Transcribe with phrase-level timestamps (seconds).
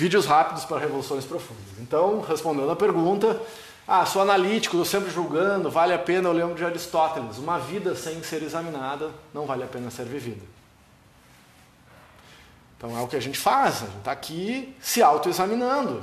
[0.00, 1.78] Vídeos rápidos para revoluções profundas.
[1.78, 3.38] Então, respondendo a pergunta,
[3.86, 7.94] ah, sou analítico, estou sempre julgando, vale a pena, eu lembro de Aristóteles, uma vida
[7.94, 10.40] sem ser examinada não vale a pena ser vivida.
[12.78, 16.02] Então é o que a gente faz, a gente está aqui se autoexaminando.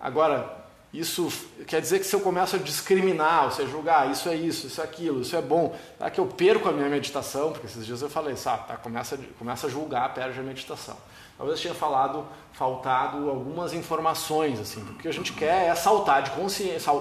[0.00, 0.61] Agora,
[0.92, 1.32] isso
[1.66, 4.80] quer dizer que se eu começo a discriminar, ou seja, julgar, isso é isso, isso
[4.80, 7.50] é aquilo, isso é bom, será que eu perco a minha meditação?
[7.50, 10.96] Porque esses dias eu falei, sabe, tá, começa, começa a julgar, perde a meditação.
[11.38, 15.74] Talvez eu tenha falado, faltado algumas informações, assim, porque o que a gente quer é
[15.74, 16.92] saltar de consciência,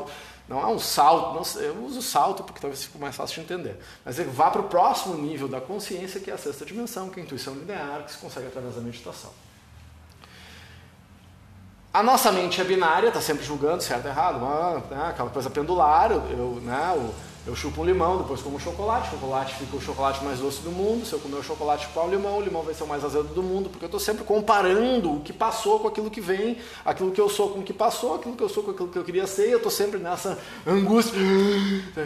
[0.47, 3.77] não é um salto, não, eu uso salto porque talvez fique mais fácil de entender,
[4.05, 7.19] mas é vá para o próximo nível da consciência, que é a sexta dimensão, que
[7.19, 9.31] é a intuição linear, que se consegue através da meditação.
[11.93, 15.49] A nossa mente é binária, está sempre julgando certo e errado, uma, né, aquela coisa
[15.49, 17.13] pendular, eu, né, eu,
[17.47, 20.71] eu chupo um limão, depois como chocolate, o chocolate fica o chocolate mais doce do
[20.71, 23.03] mundo, se eu comer o chocolate chupar o limão, o limão vai ser o mais
[23.03, 26.59] azedo do mundo, porque eu estou sempre comparando o que passou com aquilo que vem,
[26.85, 28.97] aquilo que eu sou com o que passou, aquilo que eu sou com aquilo que
[28.97, 31.19] eu queria ser, e eu estou sempre nessa angústia.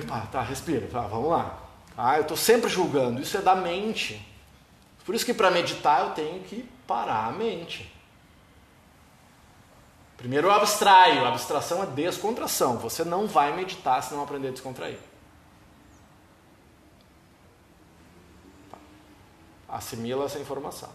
[0.08, 1.60] Tá, tá respira, tá, vamos lá.
[1.96, 4.20] Ah, eu estou sempre julgando, isso é da mente.
[5.06, 7.94] Por isso que para meditar eu tenho que parar a mente.
[10.18, 12.78] Primeiro eu abstraio, a abstração é descontração.
[12.78, 14.98] Você não vai meditar se não aprender a descontrair.
[19.68, 20.90] Assimila essa informação.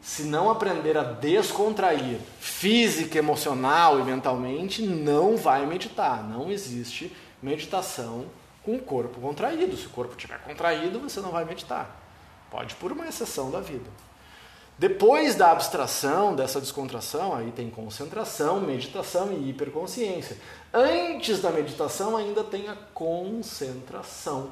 [0.00, 6.22] Se não aprender a descontrair física, emocional e mentalmente, não vai meditar.
[6.22, 8.26] Não existe meditação
[8.62, 9.76] com o corpo contraído.
[9.76, 12.00] Se o corpo estiver contraído, você não vai meditar.
[12.50, 13.90] Pode por uma exceção da vida.
[14.76, 20.36] Depois da abstração, dessa descontração, aí tem concentração, meditação e hiperconsciência.
[20.72, 24.50] Antes da meditação ainda tem a concentração.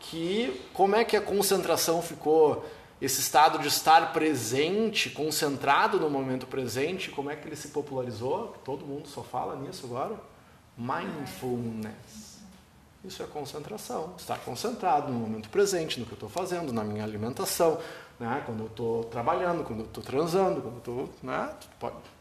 [0.00, 2.64] Que como é que a concentração ficou
[3.00, 8.54] esse estado de estar presente, concentrado no momento presente, como é que ele se popularizou?
[8.64, 10.18] Todo mundo só fala nisso agora.
[10.76, 12.37] Mindfulness.
[13.04, 17.04] Isso é concentração, estar concentrado no momento presente, no que eu estou fazendo, na minha
[17.04, 17.78] alimentação,
[18.18, 18.42] né?
[18.44, 21.10] quando eu estou trabalhando, quando eu estou transando, quando eu estou.
[21.22, 21.50] Né?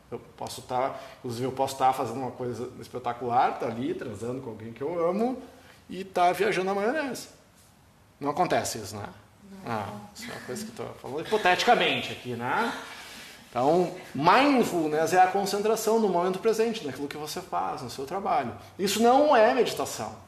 [0.09, 3.71] Eu posso estar, tá, inclusive, eu posso estar tá fazendo uma coisa espetacular, estar tá
[3.71, 5.41] ali transando com alguém que eu amo
[5.89, 7.29] e estar viajando na maionese.
[8.19, 9.09] Não acontece isso, né?
[9.65, 12.73] Ah, isso é uma coisa que estou falando hipoteticamente aqui, né?
[13.49, 18.53] Então, mindfulness é a concentração no momento presente, naquilo que você faz, no seu trabalho.
[18.77, 20.26] Isso não é meditação.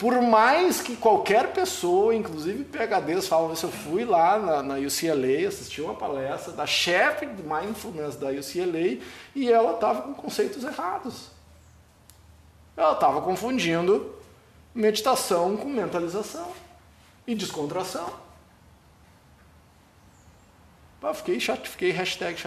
[0.00, 5.46] Por mais que qualquer pessoa, inclusive PHDs, falam isso, eu fui lá na, na UCLA,
[5.46, 8.98] assisti uma palestra da chefe de mindfulness da UCLA
[9.34, 11.26] e ela estava com conceitos errados.
[12.74, 14.14] Ela estava confundindo
[14.74, 16.50] meditação com mentalização
[17.26, 18.10] e descontração.
[21.02, 22.38] Eu fiquei, fiquei hashtag